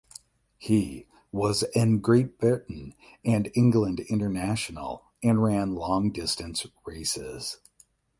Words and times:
He 0.57 1.05
was 1.31 1.61
an 1.75 1.99
Great 1.99 2.39
Britain 2.39 2.95
and 3.23 3.51
England 3.53 3.99
international 4.09 5.03
and 5.21 5.43
ran 5.43 5.75
long 5.75 6.09
distance 6.11 6.65
races. 6.87 7.59